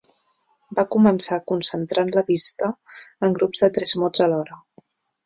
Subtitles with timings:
[0.77, 2.71] Va començar concentrant la vista
[3.29, 4.59] en grups de tres mots alhora.